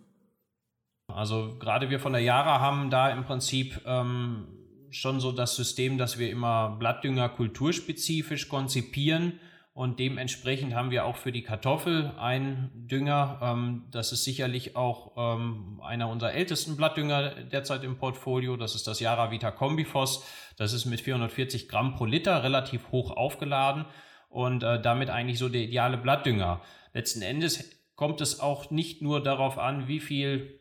Also 1.08 1.56
gerade 1.58 1.90
wir 1.90 2.00
von 2.00 2.12
der 2.12 2.22
Jara 2.22 2.60
haben 2.60 2.90
da 2.90 3.10
im 3.10 3.24
Prinzip 3.24 3.80
ähm, 3.86 4.46
schon 4.90 5.20
so 5.20 5.32
das 5.32 5.56
System, 5.56 5.98
dass 5.98 6.18
wir 6.18 6.30
immer 6.30 6.76
Blattdünger 6.78 7.28
kulturspezifisch 7.30 8.48
konzipieren 8.48 9.40
und 9.74 9.98
dementsprechend 9.98 10.74
haben 10.74 10.90
wir 10.90 11.06
auch 11.06 11.16
für 11.16 11.32
die 11.32 11.42
Kartoffel 11.42 12.12
einen 12.18 12.70
Dünger. 12.74 13.38
Ähm, 13.42 13.84
das 13.90 14.12
ist 14.12 14.22
sicherlich 14.22 14.76
auch 14.76 15.12
ähm, 15.16 15.80
einer 15.82 16.10
unserer 16.10 16.34
ältesten 16.34 16.76
Blattdünger 16.76 17.30
derzeit 17.44 17.82
im 17.82 17.96
Portfolio. 17.96 18.58
Das 18.58 18.74
ist 18.74 18.86
das 18.86 19.00
Yara 19.00 19.30
Vita 19.30 19.50
Combifos. 19.50 20.26
Das 20.58 20.74
ist 20.74 20.84
mit 20.84 21.00
440 21.00 21.70
Gramm 21.70 21.94
pro 21.94 22.04
Liter 22.04 22.42
relativ 22.42 22.92
hoch 22.92 23.10
aufgeladen 23.12 23.86
und 24.28 24.62
äh, 24.62 24.80
damit 24.80 25.08
eigentlich 25.08 25.38
so 25.38 25.48
der 25.48 25.62
ideale 25.62 25.96
Blattdünger. 25.96 26.60
Letzten 26.92 27.22
Endes 27.22 27.70
kommt 27.96 28.20
es 28.20 28.40
auch 28.40 28.70
nicht 28.70 29.00
nur 29.00 29.22
darauf 29.22 29.58
an, 29.58 29.88
wie 29.88 30.00
viel 30.00 30.60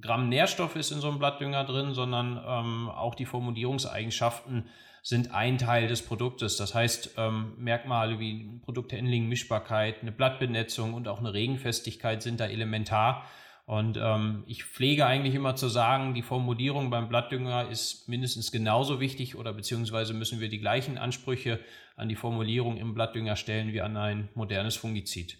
Gramm 0.00 0.28
Nährstoff 0.28 0.76
ist 0.76 0.92
in 0.92 1.00
so 1.00 1.08
einem 1.08 1.18
Blattdünger 1.18 1.64
drin, 1.64 1.94
sondern 1.94 2.40
ähm, 2.46 2.88
auch 2.88 3.16
die 3.16 3.26
Formulierungseigenschaften 3.26 4.68
sind 5.02 5.34
ein 5.34 5.58
Teil 5.58 5.88
des 5.88 6.02
Produktes. 6.02 6.56
Das 6.56 6.74
heißt, 6.74 7.14
ähm, 7.16 7.54
Merkmale 7.58 8.20
wie 8.20 8.60
Produkthandling, 8.62 9.28
Mischbarkeit, 9.28 9.96
eine 10.00 10.12
Blattbenetzung 10.12 10.94
und 10.94 11.08
auch 11.08 11.18
eine 11.18 11.34
Regenfestigkeit 11.34 12.22
sind 12.22 12.38
da 12.38 12.46
elementar. 12.46 13.26
Und 13.64 13.98
ähm, 14.00 14.44
ich 14.46 14.64
pflege 14.64 15.06
eigentlich 15.06 15.34
immer 15.34 15.56
zu 15.56 15.68
sagen, 15.68 16.14
die 16.14 16.22
Formulierung 16.22 16.90
beim 16.90 17.08
Blattdünger 17.08 17.68
ist 17.68 18.08
mindestens 18.08 18.52
genauso 18.52 19.00
wichtig 19.00 19.36
oder 19.36 19.52
beziehungsweise 19.52 20.14
müssen 20.14 20.40
wir 20.40 20.48
die 20.48 20.58
gleichen 20.58 20.98
Ansprüche 20.98 21.60
an 21.96 22.08
die 22.08 22.16
Formulierung 22.16 22.76
im 22.76 22.94
Blattdünger 22.94 23.36
stellen 23.36 23.72
wie 23.72 23.80
an 23.80 23.96
ein 23.96 24.28
modernes 24.34 24.76
Fungizid. 24.76 25.38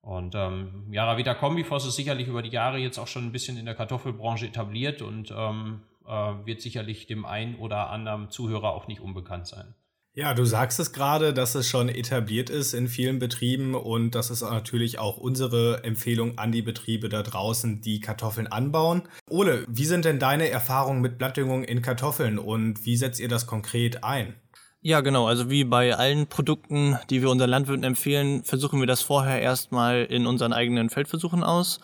Und 0.00 0.34
ähm, 0.34 0.88
Yaravita 0.90 1.34
Kombifos 1.34 1.86
ist 1.86 1.96
sicherlich 1.96 2.28
über 2.28 2.42
die 2.42 2.50
Jahre 2.50 2.78
jetzt 2.78 2.98
auch 2.98 3.06
schon 3.06 3.24
ein 3.24 3.32
bisschen 3.32 3.56
in 3.56 3.66
der 3.66 3.74
Kartoffelbranche 3.74 4.46
etabliert 4.46 5.00
und 5.00 5.32
ähm, 5.36 5.82
äh, 5.82 5.91
wird 6.04 6.60
sicherlich 6.60 7.06
dem 7.06 7.24
einen 7.24 7.56
oder 7.56 7.90
anderen 7.90 8.30
Zuhörer 8.30 8.74
auch 8.74 8.86
nicht 8.86 9.00
unbekannt 9.00 9.46
sein. 9.46 9.74
Ja, 10.14 10.34
du 10.34 10.44
sagst 10.44 10.78
es 10.78 10.92
gerade, 10.92 11.32
dass 11.32 11.54
es 11.54 11.66
schon 11.66 11.88
etabliert 11.88 12.50
ist 12.50 12.74
in 12.74 12.86
vielen 12.86 13.18
Betrieben 13.18 13.74
und 13.74 14.14
das 14.14 14.30
ist 14.30 14.42
natürlich 14.42 14.98
auch 14.98 15.16
unsere 15.16 15.84
Empfehlung 15.84 16.36
an 16.36 16.52
die 16.52 16.60
Betriebe 16.60 17.08
da 17.08 17.22
draußen, 17.22 17.80
die 17.80 18.00
Kartoffeln 18.00 18.46
anbauen. 18.46 19.04
Ole, 19.30 19.64
wie 19.68 19.86
sind 19.86 20.04
denn 20.04 20.18
deine 20.18 20.50
Erfahrungen 20.50 21.00
mit 21.00 21.16
Blattdüngung 21.16 21.64
in 21.64 21.80
Kartoffeln 21.80 22.38
und 22.38 22.84
wie 22.84 22.96
setzt 22.96 23.20
ihr 23.20 23.28
das 23.28 23.46
konkret 23.46 24.04
ein? 24.04 24.34
Ja, 24.82 25.00
genau. 25.00 25.28
Also 25.28 25.48
wie 25.48 25.64
bei 25.64 25.94
allen 25.96 26.26
Produkten, 26.26 26.98
die 27.08 27.22
wir 27.22 27.30
unseren 27.30 27.48
Landwirten 27.48 27.84
empfehlen, 27.84 28.44
versuchen 28.44 28.80
wir 28.80 28.86
das 28.86 29.00
vorher 29.00 29.40
erstmal 29.40 30.04
in 30.04 30.26
unseren 30.26 30.52
eigenen 30.52 30.90
Feldversuchen 30.90 31.42
aus. 31.42 31.80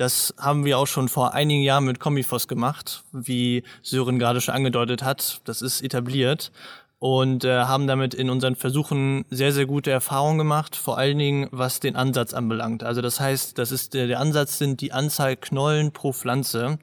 Das 0.00 0.32
haben 0.38 0.64
wir 0.64 0.78
auch 0.78 0.86
schon 0.86 1.10
vor 1.10 1.34
einigen 1.34 1.60
Jahren 1.60 1.84
mit 1.84 2.00
Combifos 2.00 2.48
gemacht, 2.48 3.04
wie 3.12 3.64
Sören 3.82 4.18
gerade 4.18 4.40
schon 4.40 4.54
angedeutet 4.54 5.02
hat. 5.02 5.42
Das 5.44 5.60
ist 5.60 5.82
etabliert 5.82 6.52
und 6.98 7.44
äh, 7.44 7.64
haben 7.64 7.86
damit 7.86 8.14
in 8.14 8.30
unseren 8.30 8.56
Versuchen 8.56 9.26
sehr, 9.28 9.52
sehr 9.52 9.66
gute 9.66 9.90
Erfahrungen 9.90 10.38
gemacht, 10.38 10.74
vor 10.74 10.96
allen 10.96 11.18
Dingen 11.18 11.48
was 11.50 11.80
den 11.80 11.96
Ansatz 11.96 12.32
anbelangt. 12.32 12.82
Also 12.82 13.02
das 13.02 13.20
heißt, 13.20 13.58
das 13.58 13.72
ist 13.72 13.92
der, 13.92 14.06
der 14.06 14.20
Ansatz 14.20 14.56
sind 14.56 14.80
die 14.80 14.92
Anzahl 14.92 15.36
Knollen 15.36 15.92
pro 15.92 16.14
Pflanze 16.14 16.78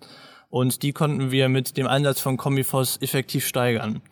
und 0.52 0.84
die 0.84 0.94
konnten 0.94 1.32
wir 1.32 1.50
mit 1.50 1.76
dem 1.76 1.88
Einsatz 1.88 2.20
von 2.20 2.38
Combifos 2.38 2.98
effektiv 3.02 3.48
steigern. 3.48 4.04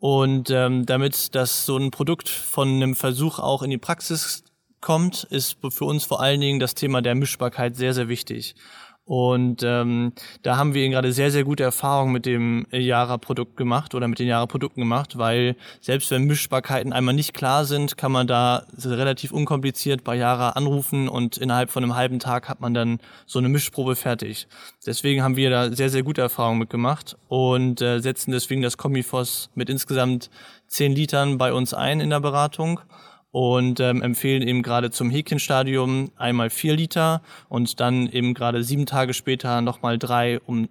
Und 0.00 0.50
ähm, 0.50 0.86
damit 0.86 1.36
das 1.36 1.66
so 1.66 1.76
ein 1.76 1.92
Produkt 1.92 2.28
von 2.28 2.68
einem 2.68 2.96
Versuch 2.96 3.38
auch 3.38 3.62
in 3.62 3.70
die 3.70 3.78
Praxis 3.78 4.42
kommt, 4.80 5.24
ist 5.24 5.58
für 5.70 5.84
uns 5.84 6.04
vor 6.04 6.20
allen 6.20 6.40
Dingen 6.40 6.60
das 6.60 6.74
Thema 6.74 7.02
der 7.02 7.14
Mischbarkeit 7.14 7.76
sehr, 7.76 7.94
sehr 7.94 8.08
wichtig. 8.08 8.54
Und 9.10 9.64
ähm, 9.64 10.12
da 10.42 10.56
haben 10.56 10.72
wir 10.72 10.88
gerade 10.88 11.12
sehr, 11.12 11.32
sehr 11.32 11.42
gute 11.42 11.64
Erfahrungen 11.64 12.12
mit 12.12 12.26
dem 12.26 12.64
Yara-Produkt 12.70 13.56
gemacht 13.56 13.92
oder 13.96 14.06
mit 14.06 14.20
den 14.20 14.28
Yara-Produkten 14.28 14.82
gemacht, 14.82 15.18
weil 15.18 15.56
selbst 15.80 16.12
wenn 16.12 16.28
Mischbarkeiten 16.28 16.92
einmal 16.92 17.12
nicht 17.12 17.34
klar 17.34 17.64
sind, 17.64 17.96
kann 17.96 18.12
man 18.12 18.28
da 18.28 18.66
relativ 18.84 19.32
unkompliziert 19.32 20.04
bei 20.04 20.14
Yara 20.14 20.50
anrufen 20.50 21.08
und 21.08 21.38
innerhalb 21.38 21.72
von 21.72 21.82
einem 21.82 21.96
halben 21.96 22.20
Tag 22.20 22.48
hat 22.48 22.60
man 22.60 22.72
dann 22.72 23.00
so 23.26 23.40
eine 23.40 23.48
Mischprobe 23.48 23.96
fertig. 23.96 24.46
Deswegen 24.86 25.24
haben 25.24 25.34
wir 25.34 25.50
da 25.50 25.72
sehr, 25.72 25.90
sehr 25.90 26.04
gute 26.04 26.20
Erfahrungen 26.20 26.60
mitgemacht 26.60 27.16
und 27.26 27.82
äh, 27.82 27.98
setzen 27.98 28.30
deswegen 28.30 28.62
das 28.62 28.76
Combifos 28.76 29.50
mit 29.56 29.68
insgesamt 29.68 30.30
10 30.68 30.94
Litern 30.94 31.36
bei 31.36 31.52
uns 31.52 31.74
ein 31.74 31.98
in 31.98 32.10
der 32.10 32.20
Beratung 32.20 32.78
und 33.32 33.80
ähm, 33.80 34.02
empfehlen 34.02 34.42
eben 34.42 34.62
gerade 34.62 34.90
zum 34.90 35.10
Häkchenstadium 35.10 36.10
einmal 36.16 36.50
vier 36.50 36.74
Liter 36.74 37.22
und 37.48 37.80
dann 37.80 38.08
eben 38.08 38.34
gerade 38.34 38.64
sieben 38.64 38.86
Tage 38.86 39.14
später 39.14 39.60
nochmal 39.60 39.98
drei, 39.98 40.40
um 40.40 40.68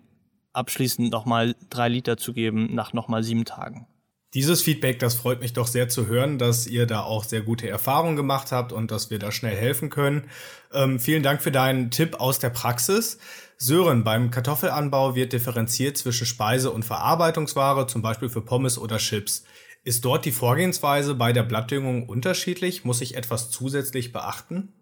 abschließend 0.53 1.11
nochmal 1.11 1.55
drei 1.69 1.89
Liter 1.89 2.17
zu 2.17 2.33
geben 2.33 2.73
nach 2.73 2.93
nochmal 2.93 3.23
sieben 3.23 3.45
Tagen. 3.45 3.87
Dieses 4.35 4.61
Feedback, 4.61 4.99
das 4.99 5.15
freut 5.15 5.41
mich 5.41 5.53
doch 5.53 5.65
sehr 5.65 5.89
zu 5.89 6.05
hören, 6.05 6.37
dass 6.37 6.67
ihr 6.67 6.85
da 6.85 7.01
auch 7.01 7.23
sehr 7.23 7.41
gute 7.41 7.67
Erfahrungen 7.67 8.15
gemacht 8.15 8.51
habt 8.51 8.71
und 8.71 8.91
dass 8.91 9.09
wir 9.09 9.17
da 9.17 9.31
schnell 9.31 9.55
helfen 9.55 9.89
können. 9.89 10.29
Ähm, 10.71 10.99
vielen 10.99 11.23
Dank 11.23 11.41
für 11.41 11.51
deinen 11.51 11.89
Tipp 11.89 12.19
aus 12.19 12.37
der 12.37 12.51
Praxis. 12.51 13.17
Sören, 13.57 14.03
beim 14.03 14.29
Kartoffelanbau 14.29 15.15
wird 15.15 15.33
differenziert 15.33 15.97
zwischen 15.97 16.27
Speise- 16.27 16.69
und 16.69 16.85
Verarbeitungsware, 16.85 17.87
zum 17.87 18.03
Beispiel 18.03 18.29
für 18.29 18.41
Pommes 18.41 18.77
oder 18.77 18.97
Chips. 18.97 19.45
Ist 19.83 20.03
dort 20.05 20.25
die 20.25 20.31
Vorgehensweise 20.31 21.15
bei 21.15 21.31
der 21.31 21.43
Blattdüngung 21.43 22.07
unterschiedlich? 22.07 22.83
Muss 22.83 23.01
ich 23.01 23.15
etwas 23.15 23.49
zusätzlich 23.49 24.11
beachten? 24.11 24.73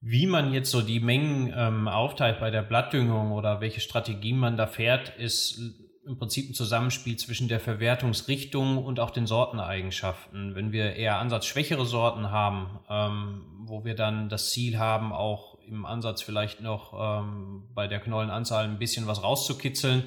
Wie 0.00 0.26
man 0.26 0.52
jetzt 0.52 0.70
so 0.70 0.82
die 0.82 1.00
Mengen 1.00 1.52
ähm, 1.56 1.88
aufteilt 1.88 2.40
bei 2.40 2.50
der 2.50 2.62
Blattdüngung 2.62 3.32
oder 3.32 3.60
welche 3.60 3.80
Strategien 3.80 4.38
man 4.38 4.56
da 4.56 4.66
fährt, 4.66 5.16
ist 5.18 5.58
im 6.06 6.18
Prinzip 6.18 6.50
ein 6.50 6.54
Zusammenspiel 6.54 7.16
zwischen 7.16 7.48
der 7.48 7.60
Verwertungsrichtung 7.60 8.84
und 8.84 9.00
auch 9.00 9.10
den 9.10 9.26
Sorteneigenschaften. 9.26 10.54
Wenn 10.54 10.72
wir 10.72 10.96
eher 10.96 11.18
ansatzschwächere 11.18 11.86
Sorten 11.86 12.30
haben, 12.30 12.80
ähm, 12.90 13.44
wo 13.66 13.84
wir 13.84 13.94
dann 13.94 14.28
das 14.28 14.50
Ziel 14.50 14.78
haben, 14.78 15.12
auch 15.12 15.58
im 15.66 15.86
Ansatz 15.86 16.22
vielleicht 16.22 16.60
noch 16.60 16.92
ähm, 17.22 17.64
bei 17.74 17.88
der 17.88 18.00
Knollenanzahl 18.00 18.64
ein 18.64 18.78
bisschen 18.78 19.06
was 19.06 19.22
rauszukitzeln, 19.22 20.04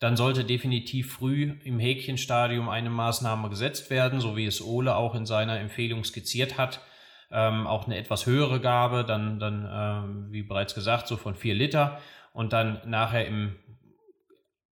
dann 0.00 0.16
sollte 0.16 0.44
definitiv 0.44 1.12
früh 1.12 1.54
im 1.62 1.78
Häkchenstadium 1.78 2.68
eine 2.68 2.90
Maßnahme 2.90 3.50
gesetzt 3.50 3.90
werden, 3.90 4.20
so 4.20 4.36
wie 4.36 4.46
es 4.46 4.62
Ole 4.62 4.96
auch 4.96 5.14
in 5.14 5.26
seiner 5.26 5.60
Empfehlung 5.60 6.04
skizziert 6.04 6.58
hat. 6.58 6.80
Ähm, 7.30 7.66
auch 7.66 7.86
eine 7.86 7.96
etwas 7.96 8.26
höhere 8.26 8.60
Gabe, 8.60 9.04
dann, 9.04 9.38
dann 9.38 9.68
ähm, 9.70 10.32
wie 10.32 10.42
bereits 10.42 10.74
gesagt, 10.74 11.06
so 11.06 11.16
von 11.16 11.36
vier 11.36 11.54
Liter 11.54 12.00
und 12.32 12.52
dann 12.52 12.80
nachher 12.86 13.26
im 13.26 13.54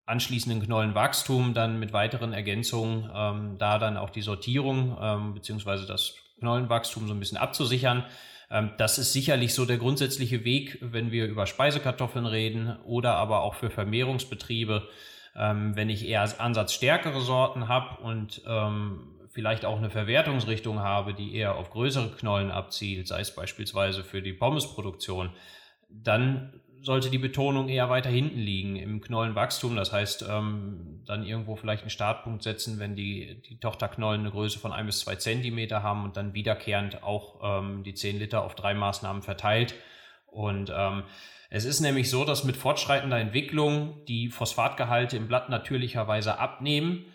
anschließenden 0.06 0.62
Knollenwachstum 0.62 1.52
dann 1.52 1.78
mit 1.78 1.92
weiteren 1.92 2.32
Ergänzungen 2.32 3.10
ähm, 3.14 3.58
da 3.58 3.78
dann 3.78 3.98
auch 3.98 4.10
die 4.10 4.22
Sortierung 4.22 4.96
ähm, 5.00 5.34
beziehungsweise 5.34 5.86
das 5.86 6.14
Knollenwachstum 6.40 7.06
so 7.06 7.12
ein 7.12 7.20
bisschen 7.20 7.36
abzusichern. 7.36 8.04
Ähm, 8.50 8.70
das 8.78 8.98
ist 8.98 9.12
sicherlich 9.12 9.52
so 9.52 9.66
der 9.66 9.76
grundsätzliche 9.76 10.44
Weg, 10.44 10.78
wenn 10.80 11.12
wir 11.12 11.26
über 11.26 11.46
Speisekartoffeln 11.46 12.24
reden 12.24 12.78
oder 12.84 13.16
aber 13.16 13.42
auch 13.42 13.54
für 13.54 13.68
Vermehrungsbetriebe 13.68 14.88
ähm, 15.38 15.76
wenn 15.76 15.88
ich 15.88 16.06
eher 16.06 16.28
ansatzstärkere 16.40 17.20
Sorten 17.20 17.68
habe 17.68 18.02
und 18.02 18.42
ähm, 18.46 19.14
vielleicht 19.30 19.64
auch 19.64 19.78
eine 19.78 19.90
Verwertungsrichtung 19.90 20.80
habe, 20.80 21.14
die 21.14 21.34
eher 21.34 21.54
auf 21.54 21.70
größere 21.70 22.10
Knollen 22.10 22.50
abzielt, 22.50 23.06
sei 23.06 23.20
es 23.20 23.34
beispielsweise 23.34 24.02
für 24.02 24.20
die 24.20 24.32
Pommesproduktion, 24.32 25.30
dann 25.88 26.60
sollte 26.82 27.10
die 27.10 27.18
Betonung 27.18 27.68
eher 27.68 27.88
weiter 27.88 28.10
hinten 28.10 28.38
liegen 28.38 28.76
im 28.76 29.00
Knollenwachstum. 29.00 29.76
Das 29.76 29.92
heißt, 29.92 30.26
ähm, 30.28 31.02
dann 31.06 31.24
irgendwo 31.24 31.56
vielleicht 31.56 31.82
einen 31.82 31.90
Startpunkt 31.90 32.42
setzen, 32.42 32.78
wenn 32.78 32.94
die, 32.94 33.42
die 33.42 33.58
Tochterknollen 33.58 34.22
eine 34.22 34.30
Größe 34.30 34.58
von 34.58 34.72
ein 34.72 34.86
bis 34.86 35.00
zwei 35.00 35.16
Zentimeter 35.16 35.82
haben 35.82 36.04
und 36.04 36.16
dann 36.16 36.34
wiederkehrend 36.34 37.02
auch 37.02 37.60
ähm, 37.60 37.82
die 37.82 37.94
zehn 37.94 38.18
Liter 38.18 38.42
auf 38.42 38.54
drei 38.54 38.74
Maßnahmen 38.74 39.22
verteilt. 39.22 39.74
Und 40.30 40.72
ähm, 40.74 41.04
es 41.50 41.64
ist 41.64 41.80
nämlich 41.80 42.10
so, 42.10 42.24
dass 42.24 42.44
mit 42.44 42.56
fortschreitender 42.56 43.18
Entwicklung 43.18 44.04
die 44.06 44.28
Phosphatgehalte 44.28 45.16
im 45.16 45.28
Blatt 45.28 45.48
natürlicherweise 45.48 46.38
abnehmen. 46.38 47.06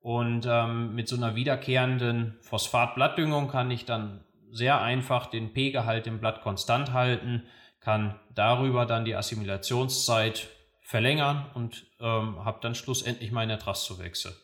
Und 0.00 0.46
ähm, 0.48 0.94
mit 0.94 1.08
so 1.08 1.16
einer 1.16 1.34
wiederkehrenden 1.34 2.36
Phosphatblattdüngung 2.40 3.48
kann 3.48 3.70
ich 3.70 3.84
dann 3.84 4.24
sehr 4.50 4.80
einfach 4.80 5.26
den 5.26 5.52
P-Gehalt 5.52 6.06
im 6.06 6.20
Blatt 6.20 6.42
konstant 6.42 6.92
halten, 6.92 7.42
kann 7.80 8.18
darüber 8.34 8.86
dann 8.86 9.04
die 9.04 9.14
Assimilationszeit 9.14 10.48
verlängern 10.82 11.50
und 11.54 11.86
ähm, 12.00 12.44
habe 12.44 12.58
dann 12.62 12.74
schlussendlich 12.74 13.30
meinen 13.30 13.50
Ertragszuwächse. 13.50 14.36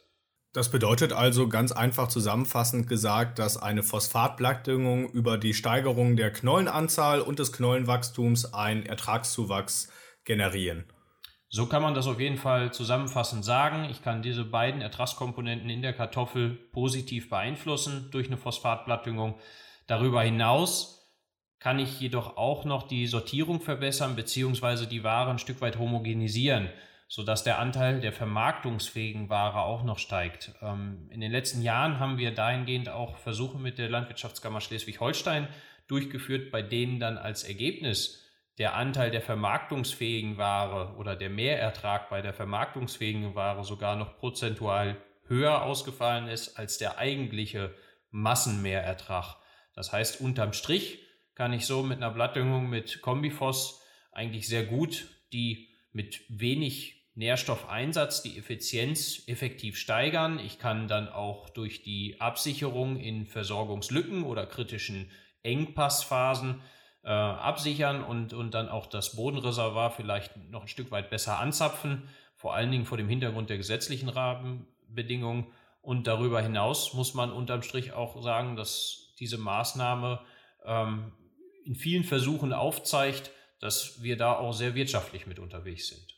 Das 0.55 0.71
bedeutet 0.71 1.13
also 1.13 1.49
ganz 1.49 1.73
einfach 1.73 2.07
zusammenfassend 2.07 2.87
gesagt, 2.89 3.41
dass 3.41 3.61
eine 3.61 3.83
Phosphatblattdüngung 3.83 5.11
über 5.11 5.37
die 5.37 5.53
Steigerung 5.53 6.15
der 6.15 6.33
Knollenanzahl 6.33 7.21
und 7.21 7.41
des 7.41 7.53
Knollenwachstums 7.53 8.55
einen 8.55 8.87
Ertragszuwachs 8.87 9.91
generieren. 10.25 10.85
So 11.49 11.67
kann 11.67 11.83
man 11.83 11.95
das 11.95 12.07
auf 12.07 12.21
jeden 12.21 12.37
Fall 12.37 12.73
zusammenfassend 12.73 13.45
sagen. 13.45 13.89
Ich 13.91 14.01
kann 14.05 14.23
diese 14.23 14.45
beiden 14.45 14.81
Ertragskomponenten 14.81 15.69
in 15.71 15.83
der 15.83 15.93
Kartoffel 15.93 16.51
positiv 16.71 17.31
beeinflussen 17.31 18.11
durch 18.13 18.29
eine 18.29 18.37
Phosphatblattdüngung. 18.37 19.35
Darüber 19.89 20.23
hinaus 20.23 21.11
kann 21.59 21.81
ich 21.81 21.99
jedoch 21.99 22.37
auch 22.37 22.65
noch 22.65 22.87
die 22.87 23.09
Sortierung 23.09 23.61
verbessern 23.61 24.15
bzw. 24.15 24.87
die 24.87 25.03
Ware 25.03 25.31
ein 25.31 25.41
Stück 25.41 25.61
weit 25.61 25.81
homogenisieren 25.81 26.69
sodass 27.09 27.45
der 27.45 27.59
Anteil 27.59 28.01
der 28.01 28.13
vermarktungsfähigen 28.13 29.29
Ware 29.29 29.61
auch 29.63 29.85
noch 29.85 29.99
steigt. 29.99 30.53
Ähm, 30.63 31.09
in 31.11 31.21
den 31.21 31.31
letzten 31.31 31.63
Jahren 31.63 31.99
haben 31.99 32.19
wir 32.19 32.35
dahingehend 32.35 32.89
auch 32.89 33.19
Versuche 33.19 33.59
mit 33.59 33.79
der 33.79 33.89
Landwirtschaftskammer 33.89 34.61
Schleswig-Holstein 34.61 35.49
durchgeführt, 35.87 36.51
bei 36.51 36.63
denen 36.63 36.99
dann 36.99 37.19
als 37.19 37.45
Ergebnis 37.45 38.21
der 38.59 38.75
Anteil 38.75 39.11
der 39.11 39.21
vermarktungsfähigen 39.21 40.39
Ware 40.39 40.95
oder 40.97 41.17
der 41.17 41.31
Mehrertrag 41.31 42.09
bei 42.09 42.23
der 42.23 42.33
vermarktungsfähigen 42.33 43.35
Ware 43.35 43.65
sogar 43.65 43.97
noch 43.97 44.17
prozentual 44.19 44.97
höher 45.27 45.63
ausgefallen 45.63 46.29
ist 46.29 46.59
als 46.59 46.79
der 46.79 46.99
eigentliche 46.99 47.75
Massenmehrertrag. 48.11 49.37
Das 49.75 49.93
heißt, 49.93 50.21
unterm 50.21 50.53
Strich 50.53 51.01
kann 51.35 51.53
ich 51.53 51.67
so 51.67 51.83
mit 51.83 51.97
einer 51.99 52.13
Blattdüngung 52.13 52.69
mit 52.69 53.03
Kombifos 53.03 53.83
eigentlich 54.13 54.47
sehr 54.49 54.65
gut 54.65 55.09
die 55.33 55.74
mit 55.95 56.21
wenig 56.29 57.05
Nährstoffeinsatz 57.15 58.23
die 58.23 58.37
Effizienz 58.37 59.23
effektiv 59.29 59.79
steigern. 59.79 60.41
Ich 60.41 60.59
kann 60.59 60.89
dann 60.89 61.09
auch 61.09 61.49
durch 61.49 61.83
die 61.83 62.21
Absicherung 62.21 62.99
in 62.99 63.27
Versorgungslücken 63.27 64.25
oder 64.25 64.47
kritischen 64.47 65.11
Engpassphasen 65.45 66.61
äh, 67.05 67.09
absichern 67.09 68.03
und, 68.03 68.33
und 68.33 68.53
dann 68.53 68.69
auch 68.69 68.87
das 68.87 69.15
Bodenreservoir 69.15 69.93
vielleicht 69.93 70.37
noch 70.51 70.63
ein 70.63 70.69
Stück 70.69 70.91
weit 70.91 71.11
besser 71.11 71.39
anzapfen, 71.39 72.09
vor 72.35 72.55
allen 72.55 72.73
Dingen 72.73 72.87
vor 72.87 72.99
dem 72.99 73.09
Hintergrund 73.09 73.49
der 73.49 73.59
gesetzlichen 73.59 74.09
Rahmenbedingungen. 74.09 75.47
Und 75.81 76.09
darüber 76.09 76.41
hinaus 76.41 76.95
muss 76.95 77.15
man 77.15 77.31
unterm 77.31 77.63
Strich 77.63 77.93
auch 77.93 78.21
sagen, 78.23 78.57
dass 78.57 79.15
diese 79.21 79.39
Maßnahme 79.39 80.21
ähm, 80.65 81.13
in 81.65 81.77
vielen 81.77 82.05
Versuchen 82.05 82.53
aufzeigt, 82.53 83.31
dass 83.65 84.03
wir 84.03 84.17
da 84.19 84.35
auch 84.35 84.53
sehr 84.53 84.75
wirtschaftlich 84.75 85.27
mit 85.27 85.39
unterwegs 85.39 85.89
sind. 85.89 86.15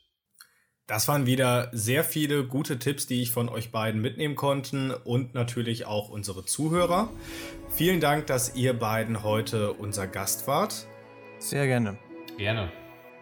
Das 0.88 1.09
waren 1.09 1.26
wieder 1.26 1.71
sehr 1.73 2.05
viele 2.05 2.45
gute 2.45 2.79
Tipps, 2.79 3.07
die 3.07 3.23
ich 3.23 3.31
von 3.31 3.49
euch 3.49 3.71
beiden 3.71 4.00
mitnehmen 4.00 4.35
konnte 4.35 4.99
und 5.05 5.35
natürlich 5.35 5.85
auch 5.87 6.09
unsere 6.09 6.45
Zuhörer. 6.45 7.09
Vielen 7.71 8.00
Dank, 8.00 8.26
dass 8.26 8.55
ihr 8.55 8.73
beiden 8.73 9.23
heute 9.23 9.73
unser 9.73 10.07
Gast 10.07 10.47
wart. 10.47 10.87
Sehr 11.38 11.67
gerne. 11.67 11.99
Gerne. 12.37 12.71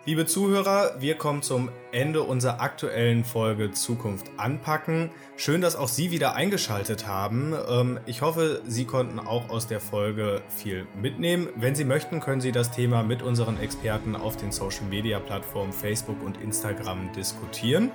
Liebe 0.07 0.27
Zuhörer, 0.27 0.97
wir 1.01 1.15
kommen 1.15 1.41
zum 1.41 1.71
Ende 1.91 2.25
unserer 2.25 2.61
aktuellen 2.61 3.25
Folge 3.25 3.73
Zukunft 3.73 4.31
anpacken. 4.37 5.09
Schön, 5.39 5.63
dass 5.63 5.77
auch 5.77 5.89
Sie 5.89 6.11
wieder 6.11 6.35
eingeschaltet 6.35 7.07
haben. 7.07 7.55
Ähm, 7.71 7.99
ich 8.05 8.21
hoffe, 8.21 8.61
Sie 8.67 8.85
konnten 8.85 9.19
auch 9.19 9.49
aus 9.49 9.67
der 9.67 9.81
Folge 9.81 10.43
viel 10.55 10.87
mitnehmen. 11.01 11.49
Wenn 11.57 11.75
Sie 11.75 11.87
möchten, 11.87 12.21
können 12.21 12.43
Sie 12.43 12.53
das 12.53 12.71
Thema 12.71 13.03
mit 13.03 13.23
unseren 13.23 13.59
Experten 13.59 14.15
auf 14.15 14.37
den 14.37 14.53
Social-Media-Plattformen 14.53 15.73
Facebook 15.73 16.23
und 16.23 16.39
Instagram 16.43 17.11
diskutieren. 17.15 17.91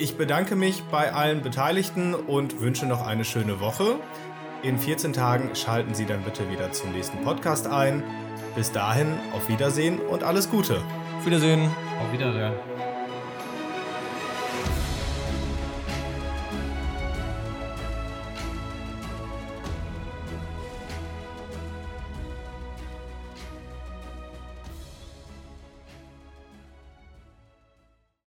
Ich 0.00 0.16
bedanke 0.16 0.56
mich 0.56 0.82
bei 0.90 1.12
allen 1.12 1.42
Beteiligten 1.42 2.14
und 2.14 2.60
wünsche 2.60 2.86
noch 2.86 3.06
eine 3.06 3.24
schöne 3.24 3.60
Woche. 3.60 4.00
In 4.64 4.80
14 4.80 5.12
Tagen 5.12 5.54
schalten 5.54 5.94
Sie 5.94 6.06
dann 6.06 6.24
bitte 6.24 6.50
wieder 6.50 6.72
zum 6.72 6.90
nächsten 6.90 7.22
Podcast 7.22 7.68
ein. 7.68 8.02
Bis 8.56 8.72
dahin, 8.72 9.06
auf 9.32 9.48
Wiedersehen 9.48 10.00
und 10.00 10.24
alles 10.24 10.50
Gute. 10.50 10.82
Wiedersehen. 11.26 11.70
Auf 12.00 12.12
Wiedersehen. 12.12 12.52